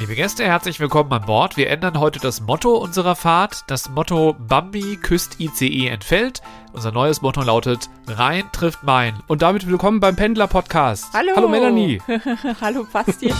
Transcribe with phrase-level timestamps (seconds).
[0.00, 1.56] Liebe Gäste, herzlich willkommen an Bord.
[1.56, 3.62] Wir ändern heute das Motto unserer Fahrt.
[3.68, 6.42] Das Motto Bambi küsst ICE entfällt.
[6.72, 9.14] Unser neues Motto lautet Rhein trifft Main.
[9.28, 11.14] Und damit willkommen beim Pendler Podcast.
[11.14, 11.32] Hallo.
[11.36, 12.02] Hallo Melanie.
[12.60, 13.36] Hallo Bastian.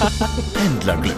[0.54, 1.16] Pendlerglück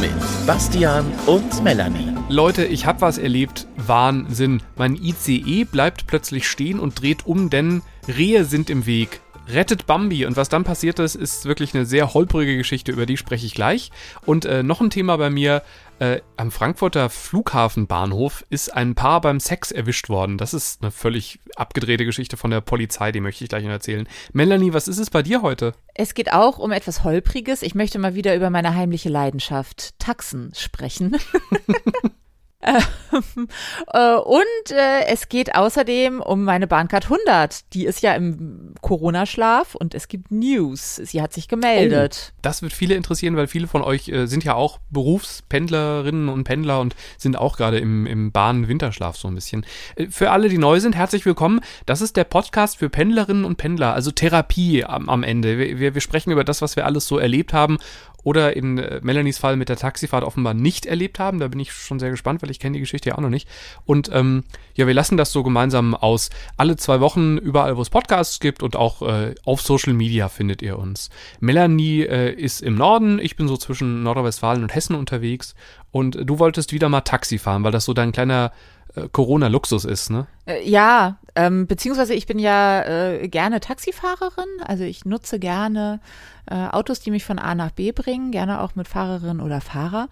[0.00, 2.14] mit Bastian und Melanie.
[2.30, 3.68] Leute, ich habe was erlebt.
[3.76, 4.62] Wahnsinn.
[4.76, 10.26] Mein ICE bleibt plötzlich stehen und dreht um, denn Rehe sind im Weg rettet Bambi.
[10.26, 13.54] Und was dann passiert ist, ist wirklich eine sehr holprige Geschichte, über die spreche ich
[13.54, 13.90] gleich.
[14.24, 15.62] Und äh, noch ein Thema bei mir.
[15.98, 20.36] Äh, am Frankfurter Flughafenbahnhof ist ein Paar beim Sex erwischt worden.
[20.36, 24.06] Das ist eine völlig abgedrehte Geschichte von der Polizei, die möchte ich gleich noch erzählen.
[24.34, 25.72] Melanie, was ist es bei dir heute?
[25.94, 27.62] Es geht auch um etwas Holpriges.
[27.62, 31.16] Ich möchte mal wieder über meine heimliche Leidenschaft Taxen sprechen.
[32.62, 32.82] Ähm,
[33.92, 37.72] äh, und äh, es geht außerdem um meine Bahncard 100.
[37.74, 40.96] Die ist ja im Corona-Schlaf und es gibt News.
[40.96, 42.32] Sie hat sich gemeldet.
[42.32, 46.44] Oh, das wird viele interessieren, weil viele von euch äh, sind ja auch Berufspendlerinnen und
[46.44, 49.66] Pendler und sind auch gerade im, im Bahn-Winterschlaf so ein bisschen.
[49.96, 51.60] Äh, für alle, die neu sind, herzlich willkommen.
[51.84, 55.58] Das ist der Podcast für Pendlerinnen und Pendler, also Therapie am, am Ende.
[55.58, 57.78] Wir, wir sprechen über das, was wir alles so erlebt haben
[58.26, 61.38] oder in äh, Melanies Fall mit der Taxifahrt offenbar nicht erlebt haben.
[61.38, 63.48] Da bin ich schon sehr gespannt, weil ich kenne die Geschichte ja auch noch nicht.
[63.84, 64.44] Und ähm,
[64.74, 66.30] ja, wir lassen das so gemeinsam aus.
[66.56, 70.62] Alle zwei Wochen überall, wo es Podcasts gibt und auch äh, auf Social Media findet
[70.62, 71.10] ihr uns.
[71.40, 75.54] Melanie äh, ist im Norden, ich bin so zwischen Nordrhein-Westfalen und Hessen unterwegs
[75.90, 78.52] und du wolltest wieder mal Taxi fahren, weil das so dein kleiner
[78.94, 80.26] äh, Corona-Luxus ist, ne?
[80.46, 86.00] Äh, ja, ähm, beziehungsweise ich bin ja äh, gerne Taxifahrerin, also ich nutze gerne
[86.48, 90.08] äh, Autos, die mich von A nach B bringen, gerne auch mit Fahrerin oder Fahrer.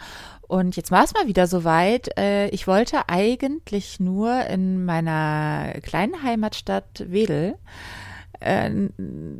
[0.54, 2.16] Und jetzt war es mal wieder soweit.
[2.16, 7.56] Äh, ich wollte eigentlich nur in meiner kleinen Heimatstadt Wedel
[8.38, 8.70] äh,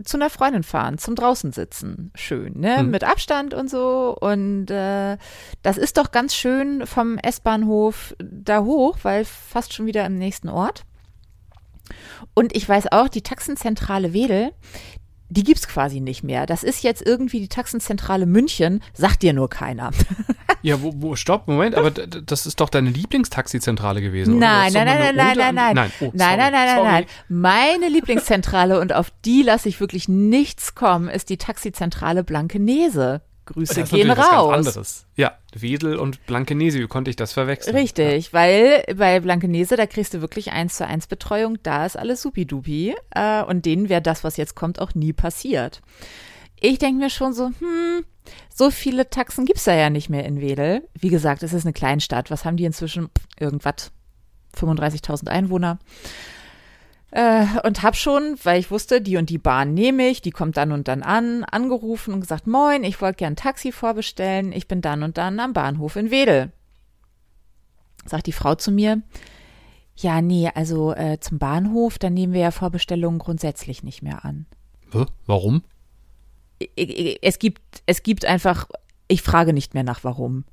[0.03, 2.11] zu einer Freundin fahren, zum draußen sitzen.
[2.17, 2.83] Schön, ne?
[2.83, 2.91] Mhm.
[2.91, 4.17] Mit Abstand und so.
[4.21, 5.17] Und äh,
[5.63, 10.49] das ist doch ganz schön vom S-Bahnhof da hoch, weil fast schon wieder im nächsten
[10.49, 10.85] Ort.
[12.35, 14.51] Und ich weiß auch, die Taxenzentrale Wedel,
[15.29, 16.47] die gibt's quasi nicht mehr.
[16.47, 19.91] Das ist jetzt irgendwie die Taxenzentrale München, sagt dir nur keiner.
[20.63, 24.85] ja, wo, wo, stopp, Moment, aber das ist doch deine Lieblingstaxizentrale gewesen, nein, oder?
[24.85, 27.05] Nein, nein, nein, nein, nein, nein, oh, nein, nein, nein, nein, nein.
[27.29, 33.23] Meine Lieblingszentrale und auf die lasse ich wirklich nichts kommen, ist die Taxizentrale Blankenese.
[33.47, 34.49] Grüße das gehen raus.
[34.49, 35.07] Was anderes.
[35.17, 37.77] Ja, Wedel und Blankenese, wie konnte ich das verwechseln?
[37.77, 38.33] Richtig, ja.
[38.33, 42.95] weil bei Blankenese, da kriegst du wirklich eins zu eins Betreuung, da ist alles supidupi
[43.11, 45.83] äh, und denen wäre das, was jetzt kommt, auch nie passiert.
[46.61, 48.05] Ich denke mir schon so, hm,
[48.55, 50.89] so viele Taxen gibt's da ja nicht mehr in Wedel.
[50.99, 52.31] Wie gesagt, es ist eine Kleinstadt.
[52.31, 53.11] Was haben die inzwischen?
[53.39, 53.91] Irgendwas.
[54.57, 55.79] 35.000 Einwohner.
[57.15, 60.57] Äh, und hab schon, weil ich wusste, die und die Bahn nehme ich, die kommt
[60.57, 64.67] dann und dann an, angerufen und gesagt, moin, ich wollte gern ein Taxi vorbestellen, ich
[64.67, 66.51] bin dann und dann am Bahnhof in Wedel.
[68.05, 69.01] Sagt die Frau zu mir,
[69.95, 74.47] ja, nee, also äh, zum Bahnhof, da nehmen wir ja Vorbestellungen grundsätzlich nicht mehr an.
[75.25, 75.63] Warum?
[76.77, 78.69] Es gibt, es gibt einfach,
[79.07, 80.47] ich frage nicht mehr nach warum.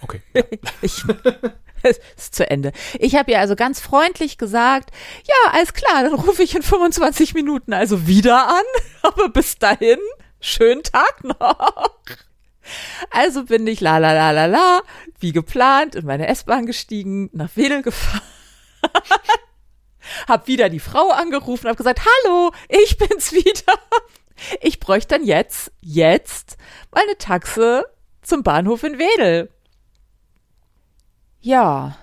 [0.00, 0.22] Okay.
[0.34, 0.42] Ja.
[0.80, 1.04] ich,
[1.82, 2.72] es ist zu Ende.
[2.98, 4.90] Ich habe ihr also ganz freundlich gesagt,
[5.24, 8.64] ja, alles klar, dann rufe ich in 25 Minuten also wieder an.
[9.02, 9.98] Aber bis dahin,
[10.40, 11.90] schönen Tag noch.
[13.10, 14.82] Also bin ich la la la la la,
[15.20, 18.20] wie geplant, in meine S-Bahn gestiegen, nach Wedel gefahren.
[20.28, 23.74] hab wieder die Frau angerufen, hab gesagt, hallo, ich bin's wieder.
[24.60, 26.58] Ich bräuchte dann jetzt, jetzt
[26.92, 27.84] meine Taxe
[28.22, 29.50] zum Bahnhof in Wedel.
[31.40, 31.96] Ja,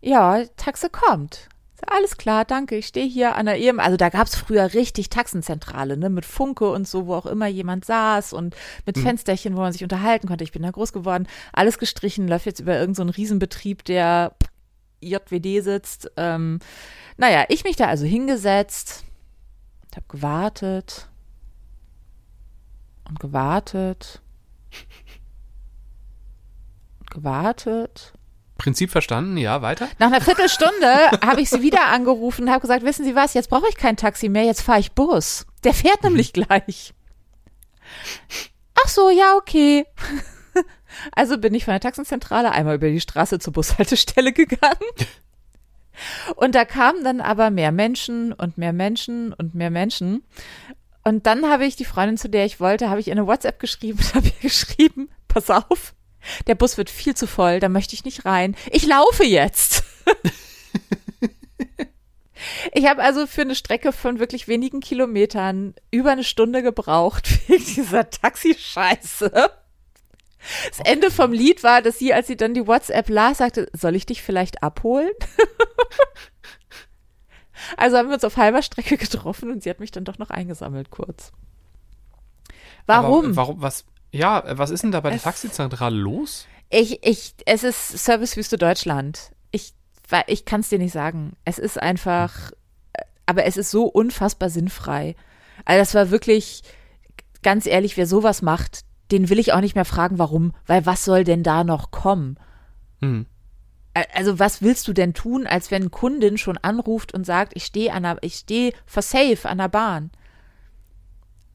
[0.00, 1.48] ja, Taxe kommt.
[1.86, 2.76] Alles klar, danke.
[2.76, 3.78] Ich stehe hier an der EM.
[3.80, 7.84] Also da gab's früher richtig Taxenzentrale, ne, mit Funke und so, wo auch immer jemand
[7.84, 9.02] saß und mit mhm.
[9.02, 10.44] Fensterchen, wo man sich unterhalten konnte.
[10.44, 11.28] Ich bin da groß geworden.
[11.52, 14.34] Alles gestrichen, läuft jetzt über irgendeinen so Riesenbetrieb, der
[15.00, 16.10] JWD sitzt.
[16.16, 16.58] Ähm,
[17.16, 19.04] naja, ich mich da also hingesetzt,
[19.94, 21.08] hab gewartet
[23.08, 24.20] und gewartet
[27.00, 28.12] und gewartet
[28.58, 29.88] Prinzip verstanden, ja, weiter.
[29.98, 33.48] Nach einer Viertelstunde habe ich sie wieder angerufen und habe gesagt, wissen Sie was, jetzt
[33.48, 35.46] brauche ich kein Taxi mehr, jetzt fahre ich Bus.
[35.64, 36.92] Der fährt nämlich gleich.
[38.82, 39.86] Ach so, ja, okay.
[41.12, 44.80] Also bin ich von der Taxenzentrale einmal über die Straße zur Bushaltestelle gegangen.
[46.34, 50.24] Und da kamen dann aber mehr Menschen und mehr Menschen und mehr Menschen.
[51.04, 53.98] Und dann habe ich die Freundin, zu der ich wollte, habe ich eine WhatsApp geschrieben
[53.98, 55.94] und habe ihr geschrieben, pass auf,
[56.46, 58.56] der Bus wird viel zu voll, da möchte ich nicht rein.
[58.70, 59.84] Ich laufe jetzt.
[62.72, 67.64] ich habe also für eine Strecke von wirklich wenigen Kilometern über eine Stunde gebraucht wegen
[67.64, 69.50] dieser Taxischeiße.
[70.68, 73.96] Das Ende vom Lied war, dass sie, als sie dann die WhatsApp las, sagte, soll
[73.96, 75.10] ich dich vielleicht abholen?
[77.76, 80.30] also haben wir uns auf halber Strecke getroffen und sie hat mich dann doch noch
[80.30, 81.32] eingesammelt kurz.
[82.86, 83.26] Warum?
[83.26, 86.46] Aber warum, was, ja, was ist denn da bei der Taxizentrale los?
[86.70, 89.30] Ich, ich, es ist Servicewüste Deutschland.
[89.50, 89.74] Ich,
[90.26, 91.34] ich kann es dir nicht sagen.
[91.44, 92.50] Es ist einfach,
[92.92, 95.14] äh, aber es ist so unfassbar sinnfrei.
[95.64, 96.62] Also das war wirklich,
[97.42, 101.04] ganz ehrlich, wer sowas macht, den will ich auch nicht mehr fragen, warum, weil was
[101.04, 102.38] soll denn da noch kommen?
[103.00, 103.26] Hm.
[104.14, 107.92] Also was willst du denn tun, als wenn Kundin schon anruft und sagt, ich stehe
[107.92, 110.10] an der, ich stehe for safe an der Bahn?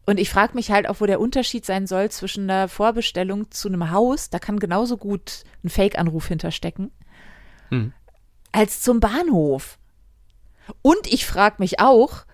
[0.05, 3.69] Und ich frage mich halt auch, wo der Unterschied sein soll zwischen einer Vorbestellung zu
[3.69, 6.91] einem Haus, da kann genauso gut ein Fake-Anruf hinterstecken,
[7.69, 7.93] Hm.
[8.51, 9.77] als zum Bahnhof.
[10.81, 12.25] Und ich frage mich auch,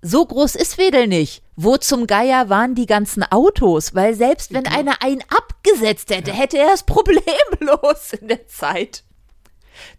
[0.00, 1.42] so groß ist Wedel nicht.
[1.54, 3.94] Wo zum Geier waren die ganzen Autos?
[3.94, 9.04] Weil selbst wenn einer einen abgesetzt hätte, hätte er es problemlos in der Zeit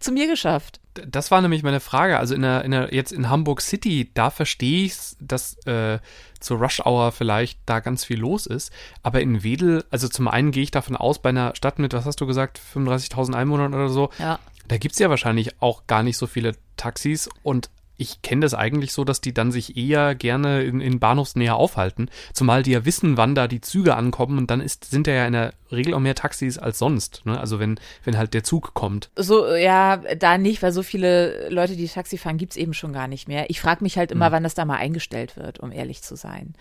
[0.00, 0.80] zu mir geschafft.
[1.08, 2.18] Das war nämlich meine Frage.
[2.18, 5.98] Also in der, in der, jetzt in Hamburg City, da verstehe ich dass äh,
[6.40, 8.72] zur Rush Hour vielleicht da ganz viel los ist.
[9.02, 12.04] Aber in Wedel, also zum einen gehe ich davon aus, bei einer Stadt mit, was
[12.04, 14.38] hast du gesagt, 35.000 Einwohnern oder so, Ja.
[14.68, 18.92] da gibt's ja wahrscheinlich auch gar nicht so viele Taxis und ich kenne das eigentlich
[18.92, 23.16] so, dass die dann sich eher gerne in, in Bahnhofsnähe aufhalten, zumal die ja wissen,
[23.16, 26.00] wann da die Züge ankommen und dann ist, sind da ja in der Regel auch
[26.00, 27.38] mehr Taxis als sonst, ne?
[27.38, 29.10] Also wenn, wenn halt der Zug kommt.
[29.16, 33.08] So, ja, da nicht, weil so viele Leute, die Taxi fahren, gibt's eben schon gar
[33.08, 33.50] nicht mehr.
[33.50, 36.54] Ich frage mich halt immer, wann das da mal eingestellt wird, um ehrlich zu sein.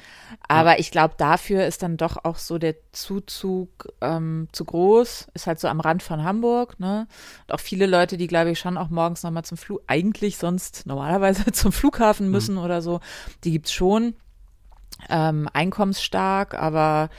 [0.48, 5.48] Aber ich glaube, dafür ist dann doch auch so der Zuzug ähm, zu groß, ist
[5.48, 7.08] halt so am Rand von Hamburg, ne?
[7.48, 10.86] Und auch viele Leute, die, glaube ich, schon auch morgens nochmal zum Flug, eigentlich sonst
[10.86, 11.23] normalerweise
[11.54, 13.00] zum Flughafen müssen oder so,
[13.44, 14.16] die gibt's schon.
[15.10, 17.10] Ähm, einkommensstark, aber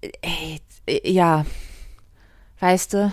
[0.00, 1.44] ey, äh, ja,
[2.60, 3.12] weißt du,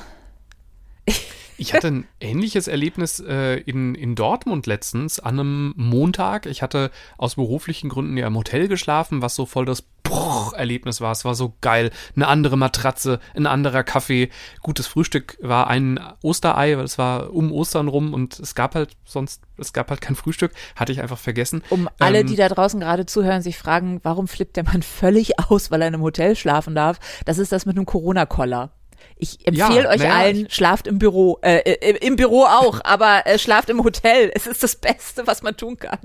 [1.57, 6.45] Ich hatte ein ähnliches Erlebnis äh, in, in Dortmund letztens an einem Montag.
[6.45, 11.11] Ich hatte aus beruflichen Gründen ja im Hotel geschlafen, was so voll das Bruch-Erlebnis war.
[11.11, 11.91] Es war so geil.
[12.15, 14.29] Eine andere Matratze, ein anderer Kaffee.
[14.61, 18.95] Gutes Frühstück war ein Osterei, weil es war um Ostern rum und es gab halt
[19.03, 20.51] sonst, es gab halt kein Frühstück.
[20.75, 21.63] Hatte ich einfach vergessen.
[21.69, 25.39] Um alle, Ähm, die da draußen gerade zuhören, sich fragen, warum flippt der Mann völlig
[25.39, 26.99] aus, weil er in einem Hotel schlafen darf?
[27.25, 28.71] Das ist das mit einem Corona-Koller.
[29.17, 33.25] Ich empfehle Ja, euch naja, allen, schlaft im Büro, äh, äh, im Büro auch, aber
[33.25, 34.31] äh, schlaft im Hotel.
[34.33, 35.99] Es ist das Beste, was man tun kann.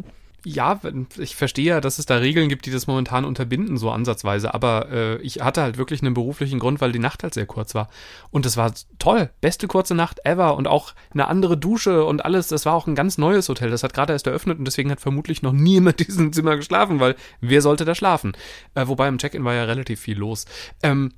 [0.44, 0.80] Ja,
[1.18, 4.54] ich verstehe ja, dass es da Regeln gibt, die das momentan unterbinden, so ansatzweise.
[4.54, 7.74] Aber äh, ich hatte halt wirklich einen beruflichen Grund, weil die Nacht halt sehr kurz
[7.74, 7.90] war.
[8.30, 9.28] Und es war toll.
[9.42, 10.56] Beste kurze Nacht ever.
[10.56, 12.48] Und auch eine andere Dusche und alles.
[12.48, 13.70] Das war auch ein ganz neues Hotel.
[13.70, 17.00] Das hat gerade erst eröffnet und deswegen hat vermutlich noch niemand in diesem Zimmer geschlafen,
[17.00, 18.32] weil wer sollte da schlafen?
[18.74, 20.46] Äh, wobei im Check-in war ja relativ viel los.
[20.82, 21.12] Ähm,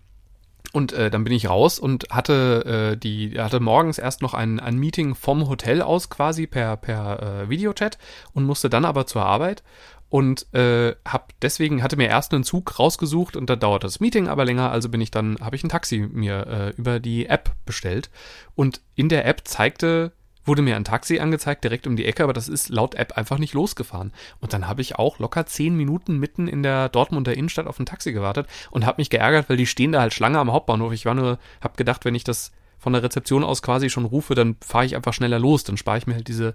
[0.72, 4.58] und äh, dann bin ich raus und hatte äh, die hatte morgens erst noch ein,
[4.58, 7.98] ein Meeting vom Hotel aus quasi per per äh, Videochat
[8.32, 9.62] und musste dann aber zur Arbeit.
[10.08, 14.28] Und äh, hab deswegen hatte mir erst einen Zug rausgesucht und da dauerte das Meeting
[14.28, 17.52] aber länger, also bin ich dann habe ich ein Taxi mir äh, über die App
[17.64, 18.10] bestellt.
[18.54, 20.12] Und in der App zeigte
[20.44, 23.38] wurde mir ein Taxi angezeigt direkt um die Ecke, aber das ist laut App einfach
[23.38, 24.12] nicht losgefahren.
[24.40, 27.86] Und dann habe ich auch locker zehn Minuten mitten in der Dortmunder Innenstadt auf ein
[27.86, 30.92] Taxi gewartet und habe mich geärgert, weil die stehen da halt Schlange am Hauptbahnhof.
[30.92, 34.34] Ich war nur, habe gedacht, wenn ich das von der Rezeption aus quasi schon rufe,
[34.34, 36.54] dann fahre ich einfach schneller los, dann spare ich mir halt diese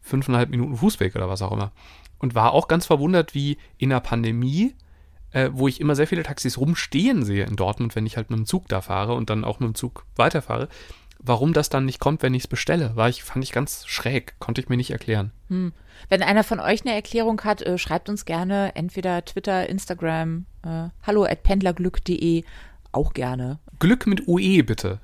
[0.00, 1.72] fünfeinhalb Minuten Fußweg oder was auch immer.
[2.18, 4.74] Und war auch ganz verwundert, wie in der Pandemie
[5.32, 8.38] äh, wo ich immer sehr viele Taxis rumstehen sehe in Dortmund, wenn ich halt mit
[8.38, 10.68] dem Zug da fahre und dann auch mit dem Zug weiterfahre,
[11.18, 14.34] warum das dann nicht kommt, wenn ich es bestelle, war ich, fand ich ganz schräg,
[14.38, 15.32] konnte ich mir nicht erklären.
[16.08, 20.88] Wenn einer von euch eine Erklärung hat, äh, schreibt uns gerne entweder Twitter, Instagram, äh,
[21.02, 22.44] hallo at pendlerglück.de,
[22.92, 23.58] auch gerne.
[23.78, 24.98] Glück mit UE bitte.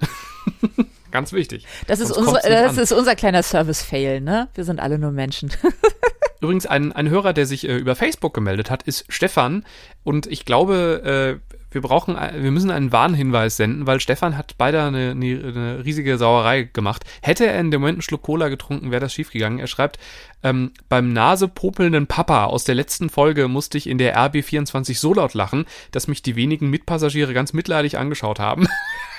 [1.10, 1.66] ganz wichtig.
[1.86, 4.48] Das ist, unsere, das ist unser kleiner Service-Fail, ne?
[4.54, 5.50] Wir sind alle nur Menschen.
[6.40, 9.64] Übrigens, ein, ein Hörer, der sich äh, über Facebook gemeldet hat, ist Stefan.
[10.02, 14.82] Und ich glaube, äh, wir brauchen, wir müssen einen Warnhinweis senden, weil Stefan hat beide
[14.82, 17.04] eine, eine, eine riesige Sauerei gemacht.
[17.20, 19.58] Hätte er in dem Moment einen Schluck Cola getrunken, wäre das schiefgegangen.
[19.58, 19.98] Er schreibt,
[20.42, 25.34] ähm, beim nasepopelnden Papa aus der letzten Folge musste ich in der RB24 so laut
[25.34, 28.68] lachen, dass mich die wenigen Mitpassagiere ganz mitleidig angeschaut haben.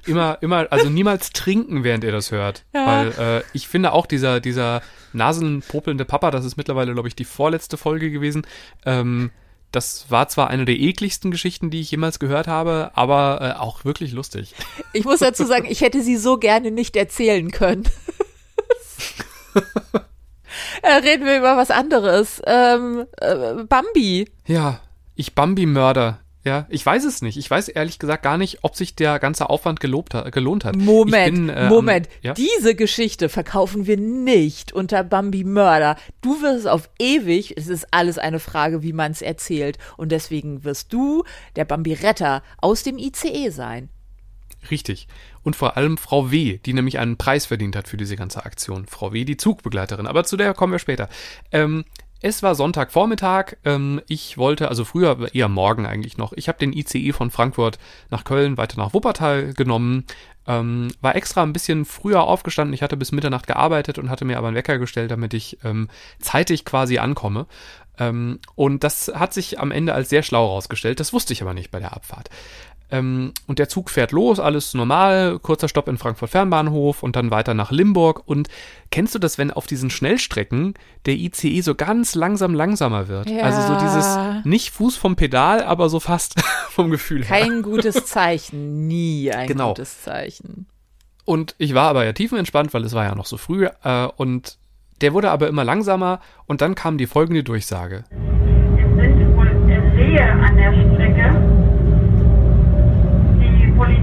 [0.07, 2.64] immer, immer, also niemals trinken, während ihr das hört.
[2.73, 2.87] Ja.
[2.87, 7.25] Weil äh, ich finde auch dieser, dieser nasenpopelnde Papa, das ist mittlerweile, glaube ich, die
[7.25, 8.47] vorletzte Folge gewesen.
[8.85, 9.30] Ähm,
[9.73, 13.85] das war zwar eine der ekligsten Geschichten, die ich jemals gehört habe, aber äh, auch
[13.85, 14.54] wirklich lustig.
[14.92, 17.85] Ich muss dazu sagen, ich hätte sie so gerne nicht erzählen können.
[20.83, 22.42] äh, reden wir über was anderes.
[22.47, 24.28] Ähm, äh, Bambi.
[24.47, 24.80] Ja,
[25.14, 26.21] ich Bambi-Mörder.
[26.43, 27.37] Ja, ich weiß es nicht.
[27.37, 30.75] Ich weiß ehrlich gesagt gar nicht, ob sich der ganze Aufwand gelobt hat, gelohnt hat.
[30.75, 32.07] Moment, bin, äh, Moment.
[32.07, 32.33] Am, ja?
[32.33, 35.97] Diese Geschichte verkaufen wir nicht unter Bambi Mörder.
[36.23, 39.77] Du wirst es auf ewig, es ist alles eine Frage, wie man es erzählt.
[39.99, 41.25] Und deswegen wirst du
[41.57, 43.91] der Bambi Retter aus dem ICE sein.
[44.71, 45.09] Richtig.
[45.43, 48.87] Und vor allem Frau W., die nämlich einen Preis verdient hat für diese ganze Aktion.
[48.87, 50.07] Frau W., die Zugbegleiterin.
[50.07, 51.09] Aber zu der kommen wir später.
[51.53, 51.85] Ähm,
[52.21, 53.57] es war Sonntagvormittag.
[53.65, 57.79] Ähm, ich wollte, also früher, eher morgen eigentlich noch, ich habe den ICE von Frankfurt
[58.11, 60.05] nach Köln, weiter nach Wuppertal genommen.
[60.47, 62.75] Ähm, war extra ein bisschen früher aufgestanden.
[62.75, 65.89] Ich hatte bis Mitternacht gearbeitet und hatte mir aber einen Wecker gestellt, damit ich ähm,
[66.19, 67.47] zeitig quasi ankomme.
[67.99, 71.00] Ähm, und das hat sich am Ende als sehr schlau herausgestellt.
[71.00, 72.31] Das wusste ich aber nicht bei der Abfahrt.
[72.91, 77.31] Ähm, und der Zug fährt los, alles normal, kurzer Stopp in Frankfurt Fernbahnhof und dann
[77.31, 78.23] weiter nach Limburg.
[78.27, 78.49] Und
[78.91, 80.75] kennst du das, wenn auf diesen Schnellstrecken
[81.07, 83.31] der ICE so ganz langsam langsamer wird?
[83.31, 83.43] Ja.
[83.45, 87.41] Also so dieses nicht Fuß vom Pedal, aber so fast vom Gefühl her.
[87.41, 89.69] Kein gutes Zeichen, nie ein Genau.
[89.69, 90.67] gutes Zeichen.
[91.25, 93.67] Und ich war aber ja tiefenentspannt, weil es war ja noch so früh.
[93.85, 94.59] Äh, und
[95.01, 98.05] der wurde aber immer langsamer und dann kam die folgende Durchsage.
[98.11, 98.17] Es
[98.97, 99.49] sind wohl
[99.97, 101.70] Rehe an der Strecke.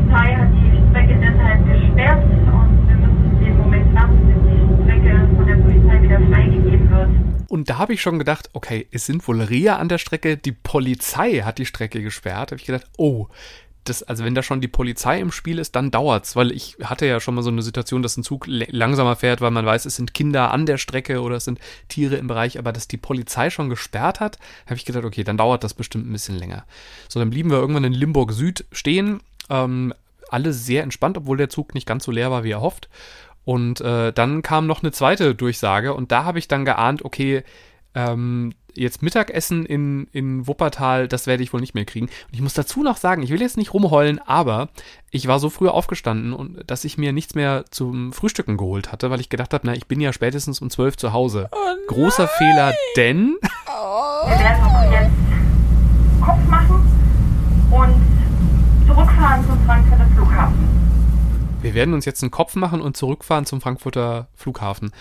[0.07, 5.29] Polizei hat die Strecke deshalb gesperrt und wir müssen den Moment warten, bis die Strecke
[5.35, 7.49] von der Polizei wieder freigegeben wird.
[7.49, 10.51] Und da habe ich schon gedacht, okay, es sind wohl Rehe an der Strecke, die
[10.51, 12.51] Polizei hat die Strecke gesperrt.
[12.51, 13.27] Da habe ich gedacht, oh,
[13.83, 17.05] das, also wenn da schon die Polizei im Spiel ist, dann dauert's, weil ich hatte
[17.05, 19.95] ja schon mal so eine Situation, dass ein Zug langsamer fährt, weil man weiß, es
[19.95, 23.49] sind Kinder an der Strecke oder es sind Tiere im Bereich, aber dass die Polizei
[23.49, 26.65] schon gesperrt hat, habe ich gedacht, okay, dann dauert das bestimmt ein bisschen länger.
[27.07, 29.93] So, dann blieben wir irgendwann in Limburg Süd stehen, ähm,
[30.29, 32.89] alle sehr entspannt, obwohl der Zug nicht ganz so leer war, wie erhofft.
[33.45, 37.43] Und äh, dann kam noch eine zweite Durchsage und da habe ich dann geahnt, okay,
[37.95, 42.07] ähm, jetzt Mittagessen in, in Wuppertal, das werde ich wohl nicht mehr kriegen.
[42.07, 44.69] Und ich muss dazu noch sagen, ich will jetzt nicht rumheulen, aber
[45.11, 49.09] ich war so früh aufgestanden, und, dass ich mir nichts mehr zum Frühstücken geholt hatte,
[49.09, 51.49] weil ich gedacht habe, na, ich bin ja spätestens um zwölf zu Hause.
[51.87, 56.96] Großer Fehler, denn Wir werden uns jetzt Kopf machen
[59.43, 60.69] zurückfahren zum Frankfurter Flughafen.
[61.61, 64.91] wir werden uns jetzt einen Kopf machen und zurückfahren zum Frankfurter Flughafen.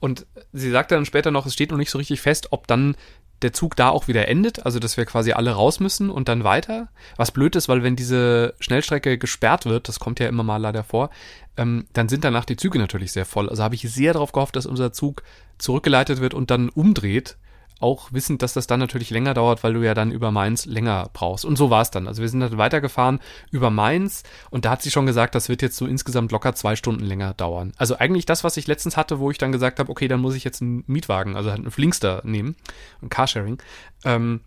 [0.00, 2.96] Und sie sagte dann später noch, es steht noch nicht so richtig fest, ob dann
[3.42, 6.44] der Zug da auch wieder endet, also dass wir quasi alle raus müssen und dann
[6.44, 6.88] weiter.
[7.16, 10.82] Was blöd ist, weil wenn diese Schnellstrecke gesperrt wird, das kommt ja immer mal leider
[10.82, 11.10] vor,
[11.56, 13.48] ähm, dann sind danach die Züge natürlich sehr voll.
[13.48, 15.22] Also habe ich sehr darauf gehofft, dass unser Zug
[15.58, 17.36] zurückgeleitet wird und dann umdreht.
[17.80, 21.10] Auch wissend, dass das dann natürlich länger dauert, weil du ja dann über Mainz länger
[21.12, 21.44] brauchst.
[21.44, 22.08] Und so war es dann.
[22.08, 23.20] Also wir sind dann weitergefahren
[23.50, 26.74] über Mainz und da hat sie schon gesagt, das wird jetzt so insgesamt locker zwei
[26.74, 27.72] Stunden länger dauern.
[27.76, 30.34] Also eigentlich das, was ich letztens hatte, wo ich dann gesagt habe, okay, dann muss
[30.34, 32.56] ich jetzt einen Mietwagen, also halt einen Flinkster nehmen,
[33.00, 33.62] ein Carsharing.
[34.04, 34.40] Ähm,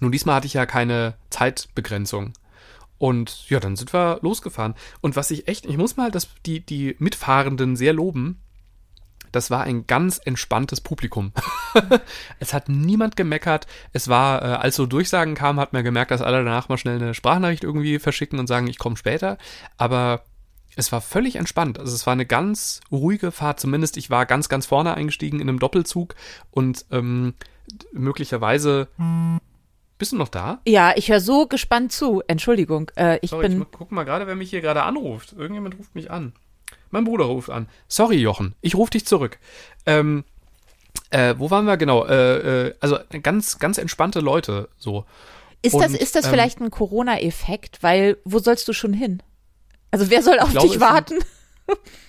[0.00, 2.32] nun, diesmal hatte ich ja keine Zeitbegrenzung.
[2.98, 4.74] Und ja, dann sind wir losgefahren.
[5.00, 8.40] Und was ich echt, ich muss mal das, die, die Mitfahrenden sehr loben.
[9.32, 11.32] Das war ein ganz entspanntes Publikum.
[12.38, 13.66] es hat niemand gemeckert.
[13.92, 16.96] Es war, äh, als so Durchsagen kamen, hat man gemerkt, dass alle danach mal schnell
[16.96, 19.38] eine Sprachnachricht irgendwie verschicken und sagen, ich komme später.
[19.78, 20.22] Aber
[20.76, 21.78] es war völlig entspannt.
[21.78, 23.60] Also es war eine ganz ruhige Fahrt.
[23.60, 26.14] Zumindest ich war ganz, ganz vorne eingestiegen in einem Doppelzug
[26.50, 27.34] und ähm,
[27.92, 28.88] möglicherweise.
[29.98, 30.60] Bist du noch da?
[30.66, 32.22] Ja, ich höre so gespannt zu.
[32.26, 33.62] Entschuldigung, äh, ich Sorry, bin.
[33.62, 35.32] ich guck mal gerade, wer mich hier gerade anruft.
[35.32, 36.32] Irgendjemand ruft mich an.
[36.92, 37.68] Mein Bruder ruft an.
[37.88, 38.54] Sorry, Jochen.
[38.60, 39.38] Ich rufe dich zurück.
[39.86, 40.24] Ähm,
[41.10, 42.06] äh, wo waren wir genau?
[42.06, 45.04] Äh, äh, also ganz, ganz entspannte Leute so.
[45.62, 47.82] Ist das, Und, ist das ähm, vielleicht ein Corona-Effekt?
[47.82, 49.22] Weil, wo sollst du schon hin?
[49.90, 51.18] Also, wer soll auf glaube, dich es sind- warten?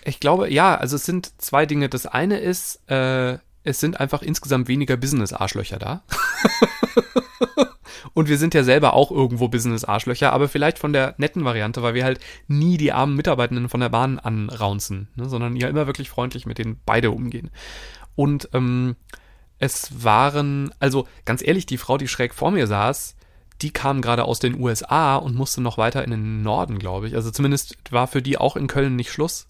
[0.04, 1.88] Ich glaube, ja, also es sind zwei Dinge.
[1.88, 6.04] Das eine ist, äh, es sind einfach insgesamt weniger Business-Arschlöcher da.
[8.14, 11.94] Und wir sind ja selber auch irgendwo Business-Arschlöcher, aber vielleicht von der netten Variante, weil
[11.94, 16.10] wir halt nie die armen Mitarbeitenden von der Bahn anraunzen, ne, sondern ja immer wirklich
[16.10, 17.50] freundlich mit denen beide umgehen.
[18.16, 18.96] Und ähm,
[19.60, 23.16] es waren, also ganz ehrlich, die Frau, die schräg vor mir saß,
[23.62, 27.16] die kam gerade aus den USA und musste noch weiter in den Norden, glaube ich.
[27.16, 29.48] Also zumindest war für die auch in Köln nicht Schluss.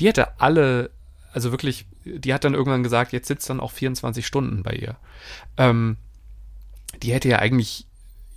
[0.00, 0.90] Die hätte alle,
[1.32, 4.96] also wirklich, die hat dann irgendwann gesagt, jetzt sitzt dann auch 24 Stunden bei ihr.
[5.58, 5.98] Ähm,
[7.02, 7.86] die hätte ja eigentlich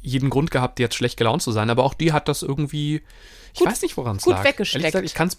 [0.01, 3.01] jeden Grund gehabt, jetzt schlecht gelaunt zu sein, aber auch die hat das irgendwie,
[3.53, 4.43] ich Gut- weiß nicht, woran es gut lag.
[4.43, 4.83] weggesteckt.
[4.83, 5.37] Ehrlich gesagt, ich kann's,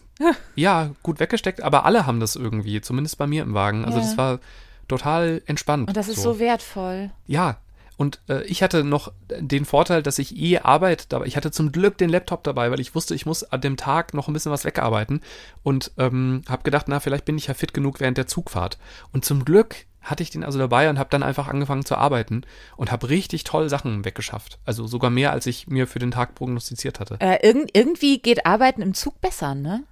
[0.56, 3.84] ja, gut weggesteckt, aber alle haben das irgendwie, zumindest bei mir im Wagen.
[3.84, 4.04] Also Ja.
[4.04, 4.40] das war
[4.88, 5.88] total entspannt.
[5.88, 7.10] Und das ist so, wertvoll.
[7.26, 7.58] ja,
[7.96, 11.72] Und äh, ich hatte noch den Vorteil, dass ich eh Arbeit dabei, ich hatte zum
[11.72, 14.52] Glück den Laptop dabei, weil ich wusste, ich muss an dem Tag noch ein bisschen
[14.52, 15.22] was wegarbeiten
[15.62, 18.78] und ähm, habe gedacht, na, vielleicht bin ich ja fit genug während der Zugfahrt.
[19.12, 22.42] Und zum Glück hatte ich den also dabei und habe dann einfach angefangen zu arbeiten
[22.76, 24.58] und habe richtig toll Sachen weggeschafft.
[24.64, 27.16] Also sogar mehr, als ich mir für den Tag prognostiziert hatte.
[27.20, 29.84] Äh, irgend, irgendwie geht Arbeiten im Zug besser, ne?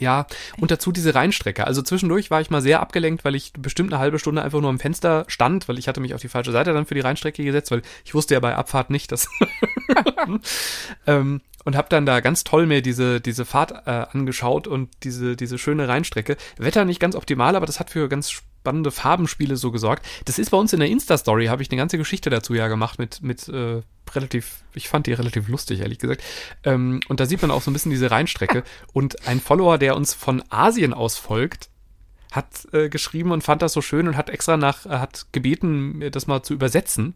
[0.00, 0.26] Ja,
[0.60, 1.66] und dazu diese Rheinstrecke.
[1.66, 4.70] Also zwischendurch war ich mal sehr abgelenkt, weil ich bestimmt eine halbe Stunde einfach nur
[4.70, 7.42] am Fenster stand, weil ich hatte mich auf die falsche Seite dann für die Rheinstrecke
[7.42, 9.28] gesetzt, weil ich wusste ja bei Abfahrt nicht, dass
[11.06, 15.34] ähm, und habe dann da ganz toll mir diese diese Fahrt äh, angeschaut und diese
[15.34, 16.36] diese schöne Rheinstrecke.
[16.58, 20.04] Wetter nicht ganz optimal, aber das hat für ganz spannende Farbenspiele so gesorgt.
[20.26, 22.68] Das ist bei uns in der Insta Story habe ich eine ganze Geschichte dazu ja
[22.68, 23.80] gemacht mit mit äh,
[24.14, 26.22] relativ, ich fand die relativ lustig, ehrlich gesagt.
[26.64, 28.64] Ähm, und da sieht man auch so ein bisschen diese Rheinstrecke.
[28.92, 31.68] Und ein Follower, der uns von Asien aus folgt,
[32.32, 35.98] hat äh, geschrieben und fand das so schön und hat extra nach, äh, hat gebeten,
[35.98, 37.14] mir das mal zu übersetzen,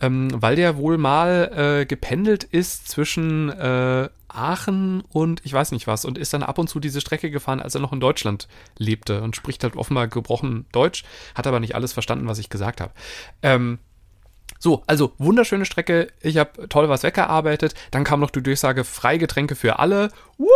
[0.00, 5.86] ähm, weil der wohl mal äh, gependelt ist zwischen äh, Aachen und ich weiß nicht
[5.86, 8.48] was und ist dann ab und zu diese Strecke gefahren, als er noch in Deutschland
[8.78, 11.04] lebte und spricht halt offenbar gebrochen Deutsch,
[11.34, 12.92] hat aber nicht alles verstanden, was ich gesagt habe.
[13.42, 13.78] Ähm,
[14.58, 16.08] so, also wunderschöne Strecke.
[16.22, 17.74] Ich habe toll was weggearbeitet.
[17.90, 20.10] Dann kam noch die Durchsage Freigetränke für alle.
[20.38, 20.48] Woo!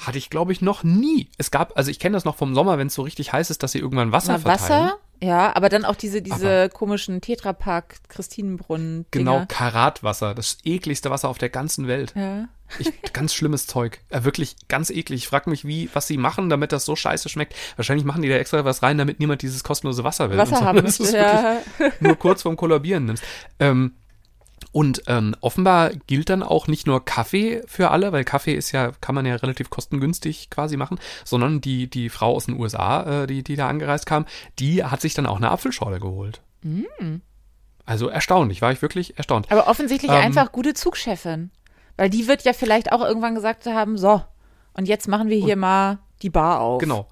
[0.00, 1.30] Hatte ich glaube ich noch nie.
[1.38, 3.62] Es gab, also ich kenne das noch vom Sommer, wenn es so richtig heiß ist,
[3.62, 4.84] dass sie irgendwann Wasser Na, verteilen.
[4.84, 4.98] Wasser?
[5.20, 9.06] Ja, aber dann auch diese, diese komischen Tetrapack, Christinenbrunnen.
[9.10, 12.12] Genau, Karatwasser, das ekligste Wasser auf der ganzen Welt.
[12.14, 12.48] Ja.
[12.78, 14.00] Ich, ganz schlimmes Zeug.
[14.10, 15.22] Äh, wirklich ganz eklig.
[15.22, 17.54] Ich frage mich, wie, was sie machen, damit das so scheiße schmeckt.
[17.76, 20.36] Wahrscheinlich machen die da extra was rein, damit niemand dieses kostenlose Wasser will.
[20.36, 21.60] Wasser so, haben es möchte, ja.
[21.78, 23.24] wirklich nur kurz vorm Kollabieren nimmst.
[23.58, 23.94] Ähm,
[24.78, 28.92] und ähm, offenbar gilt dann auch nicht nur Kaffee für alle, weil Kaffee ist ja,
[29.00, 33.26] kann man ja relativ kostengünstig quasi machen, sondern die, die Frau aus den USA, äh,
[33.26, 34.24] die, die da angereist kam,
[34.60, 36.42] die hat sich dann auch eine Apfelschorle geholt.
[37.86, 39.50] Also erstaunlich, war ich wirklich erstaunt.
[39.50, 41.50] Aber offensichtlich Ähm, einfach gute Zugchefin.
[41.96, 44.22] Weil die wird ja vielleicht auch irgendwann gesagt haben, so,
[44.74, 46.80] und jetzt machen wir hier mal die Bar auf.
[46.80, 47.08] Genau.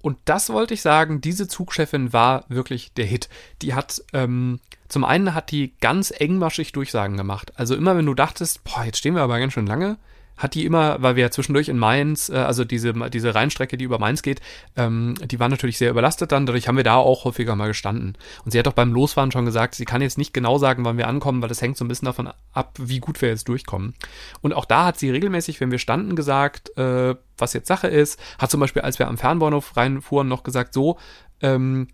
[0.00, 3.28] Und das wollte ich sagen, diese Zugchefin war wirklich der Hit.
[3.62, 4.60] Die hat, ähm,
[4.90, 7.52] zum einen hat die ganz engmaschig Durchsagen gemacht.
[7.56, 9.98] Also immer wenn du dachtest, boah, jetzt stehen wir aber ganz schön lange,
[10.36, 13.84] hat die immer, weil wir ja zwischendurch in Mainz, äh, also diese, diese Rheinstrecke, die
[13.84, 14.40] über Mainz geht,
[14.76, 18.16] ähm, die war natürlich sehr überlastet dann, dadurch haben wir da auch häufiger mal gestanden.
[18.44, 20.98] Und sie hat auch beim Losfahren schon gesagt, sie kann jetzt nicht genau sagen, wann
[20.98, 23.94] wir ankommen, weil das hängt so ein bisschen davon ab, wie gut wir jetzt durchkommen.
[24.40, 28.18] Und auch da hat sie regelmäßig, wenn wir standen, gesagt, äh, was jetzt Sache ist,
[28.38, 30.98] hat zum Beispiel, als wir am Fernbahnhof reinfuhren, noch gesagt, so,
[31.42, 31.86] ähm,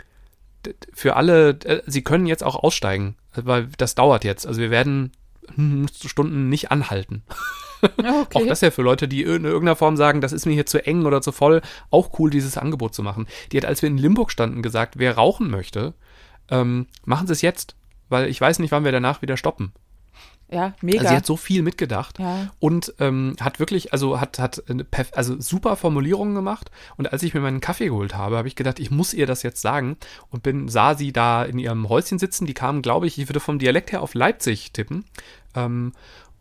[0.93, 4.47] für alle, äh, sie können jetzt auch aussteigen, weil das dauert jetzt.
[4.47, 5.13] Also wir werden
[6.05, 7.23] Stunden nicht anhalten.
[7.83, 8.43] Okay.
[8.43, 10.85] Auch das ja für Leute, die in irgendeiner Form sagen, das ist mir hier zu
[10.87, 13.27] eng oder zu voll, auch cool, dieses Angebot zu machen.
[13.53, 15.93] Die hat, als wir in Limburg standen, gesagt, wer rauchen möchte,
[16.51, 17.77] ähm, machen Sie es jetzt,
[18.09, 19.73] weil ich weiß nicht, wann wir danach wieder stoppen.
[20.51, 20.99] Ja, mega.
[20.99, 22.51] Also sie hat so viel mitgedacht Ja.
[22.61, 24.63] und ähm, hat wirklich, also hat, hat
[25.13, 26.71] also super Formulierungen gemacht.
[26.97, 29.43] Und als ich mir meinen Kaffee geholt habe, habe ich gedacht, ich muss ihr das
[29.43, 29.97] jetzt sagen
[30.31, 32.47] und bin, sah sie da in ihrem Häuschen sitzen.
[32.47, 35.05] Die kamen, glaube ich, ich würde vom Dialekt her auf Leipzig tippen.
[35.55, 35.93] Ähm,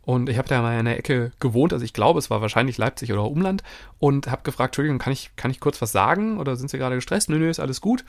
[0.06, 2.78] und ich habe da mal in der Ecke gewohnt, also ich glaube, es war wahrscheinlich
[2.78, 3.64] Leipzig oder Umland
[3.98, 6.94] und habe gefragt, Entschuldigung, kann ich, kann ich kurz was sagen oder sind Sie gerade
[6.94, 7.28] gestresst?
[7.28, 8.04] Nö, nö, ist alles gut.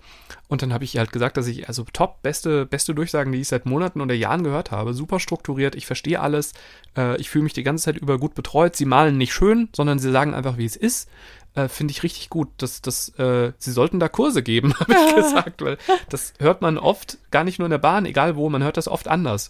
[0.48, 3.42] Und dann habe ich ihr halt gesagt, dass ich, also top, beste, beste Durchsagen, die
[3.42, 6.54] ich seit Monaten oder Jahren gehört habe, super strukturiert, ich verstehe alles,
[6.96, 9.98] äh, ich fühle mich die ganze Zeit über gut betreut, sie malen nicht schön, sondern
[9.98, 11.10] sie sagen einfach, wie es ist.
[11.56, 12.50] Äh, Finde ich richtig gut.
[12.58, 15.80] Das, das, äh, sie sollten da Kurse geben, habe ich gesagt, weil
[16.10, 18.88] das hört man oft, gar nicht nur in der Bahn, egal wo, man hört das
[18.88, 19.50] oft anders.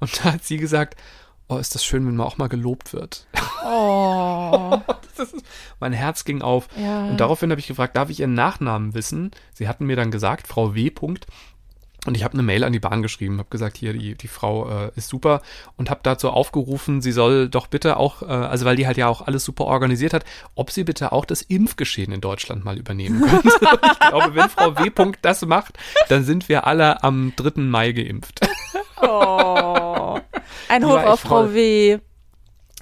[0.00, 0.96] Und da hat sie gesagt,
[1.48, 3.26] oh, ist das schön, wenn man auch mal gelobt wird.
[3.64, 4.80] Oh.
[5.18, 5.34] Ist,
[5.78, 6.68] mein Herz ging auf.
[6.76, 7.06] Ja.
[7.06, 9.30] Und daraufhin habe ich gefragt, darf ich Ihren Nachnamen wissen?
[9.52, 10.90] Sie hatten mir dann gesagt, Frau W.
[10.90, 11.26] Punkt.
[12.04, 14.68] Und ich habe eine Mail an die Bahn geschrieben, habe gesagt, hier, die, die Frau
[14.68, 15.40] äh, ist super
[15.76, 19.06] und habe dazu aufgerufen, sie soll doch bitte auch, äh, also weil die halt ja
[19.06, 20.24] auch alles super organisiert hat,
[20.56, 23.48] ob sie bitte auch das Impfgeschehen in Deutschland mal übernehmen könnte.
[23.92, 24.90] ich glaube, wenn Frau W.
[24.90, 25.78] Punkt das macht,
[26.08, 27.60] dann sind wir alle am 3.
[27.60, 28.40] Mai geimpft.
[29.00, 30.18] oh.
[30.68, 31.52] Ein Hoch auf Frau.
[31.54, 31.98] W.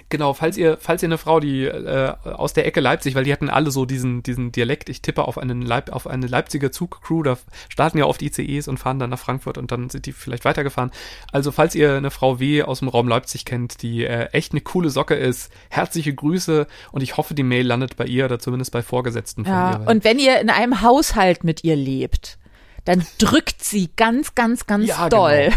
[0.09, 3.33] Genau, falls ihr, falls ihr eine Frau, die äh, aus der Ecke Leipzig, weil die
[3.33, 7.23] hatten alle so diesen, diesen Dialekt, ich tippe auf einen Leip, auf eine Leipziger Zugcrew,
[7.23, 10.44] da starten ja oft ICEs und fahren dann nach Frankfurt und dann sind die vielleicht
[10.44, 10.90] weitergefahren.
[11.31, 14.62] Also falls ihr eine Frau W aus dem Raum Leipzig kennt, die äh, echt eine
[14.62, 18.73] coole Socke ist, herzliche Grüße und ich hoffe, die Mail landet bei ihr oder zumindest
[18.73, 19.88] bei Vorgesetzten von Ja, ihr.
[19.88, 22.37] und wenn ihr in einem Haushalt mit ihr lebt,
[22.85, 25.51] dann drückt sie ganz, ganz, ganz Ja, doll.
[25.51, 25.57] genau.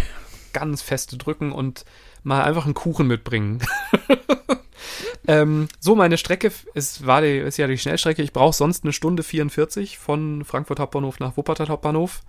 [0.53, 1.85] Ganz feste drücken und
[2.23, 3.59] mal einfach einen Kuchen mitbringen.
[5.27, 8.21] ähm, so, meine Strecke ist, war die, ist ja die Schnellstrecke.
[8.21, 12.21] Ich brauche sonst eine Stunde 44 von Frankfurt Hauptbahnhof nach Wuppertal Hauptbahnhof.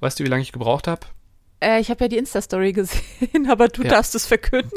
[0.00, 1.06] Weißt du, wie lange ich gebraucht habe?
[1.60, 3.90] Äh, ich habe ja die Insta-Story gesehen, aber du Ja.
[3.90, 4.70] darfst es verkünden.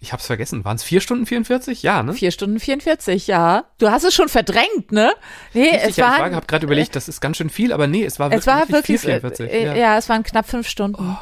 [0.00, 0.64] Ich hab's vergessen.
[0.66, 1.82] Waren es 4 Stunden 44?
[1.82, 2.12] Ja, ne?
[2.12, 3.64] Vier Stunden 44, ja.
[3.78, 5.14] Du hast es schon verdrängt, ne?
[5.54, 8.18] Nee, es ich war, habe gerade überlegt, das ist ganz schön viel, aber nee, es
[8.18, 9.44] war es war wirklich, wirklich, 4,44.
[9.46, 9.74] äh, ja.
[9.74, 9.96] ja.
[9.96, 11.16] es waren knapp fünf Stunden.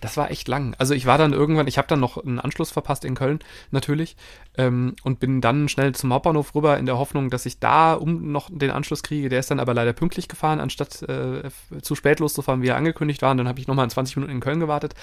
[0.00, 0.74] Das war echt lang.
[0.78, 3.38] Also ich war dann irgendwann, ich habe dann noch einen Anschluss verpasst in Köln,
[3.70, 4.16] natürlich,
[4.56, 8.32] ähm, und bin dann schnell zum Hauptbahnhof rüber in der Hoffnung, dass ich da um
[8.32, 9.28] noch den Anschluss kriege.
[9.28, 11.50] Der ist dann aber leider pünktlich gefahren, anstatt äh,
[11.82, 13.30] zu spät loszufahren, wie er angekündigt war.
[13.30, 14.94] Und dann habe ich nochmal in 20 Minuten in Köln gewartet.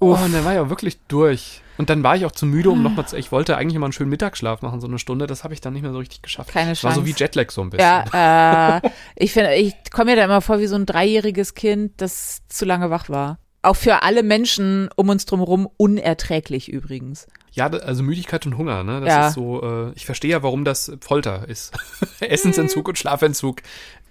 [0.00, 1.60] Oh, und dann war ich auch wirklich durch.
[1.76, 3.16] Und dann war ich auch zu müde, um nochmal zu.
[3.16, 5.26] Ich wollte eigentlich immer einen schönen Mittagsschlaf machen, so eine Stunde.
[5.26, 6.50] Das habe ich dann nicht mehr so richtig geschafft.
[6.50, 7.16] Keine Das war so Chance.
[7.16, 8.04] wie Jetlag so ein bisschen.
[8.12, 12.00] Ja, äh, ich finde, ich komme mir da immer vor wie so ein dreijähriges Kind,
[12.00, 13.38] das zu lange wach war.
[13.62, 17.26] Auch für alle Menschen um uns drumherum unerträglich übrigens.
[17.52, 19.00] Ja, also Müdigkeit und Hunger, ne?
[19.00, 19.28] Das Ja.
[19.28, 21.72] ist so, äh, ich verstehe ja, warum das Folter ist.
[22.20, 23.62] Essensentzug und Schlafentzug,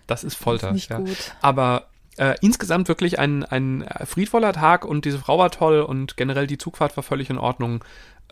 [0.05, 0.71] das ist Folter.
[0.73, 0.97] Nicht ja.
[0.97, 1.17] gut.
[1.41, 6.47] Aber äh, insgesamt wirklich ein, ein friedvoller Tag und diese Frau war toll und generell
[6.47, 7.83] die Zugfahrt war völlig in Ordnung.